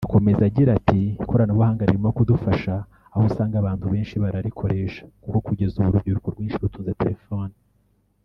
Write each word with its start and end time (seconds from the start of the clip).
akomeza 0.07 0.41
agira 0.49 0.69
ati”Ikoranabuhanga 0.79 1.83
ririmo 1.87 2.09
kudufasha 2.17 2.73
aho 3.13 3.23
usanga 3.29 3.55
abantu 3.59 3.85
benshi 3.93 4.15
bararikoresha 4.23 5.03
kuko 5.23 5.37
kugeza 5.47 5.73
ubu 5.77 5.87
urubyiruko 5.89 6.27
rwinshi 6.33 6.61
rutunze 6.63 6.93
telefoni 7.03 7.55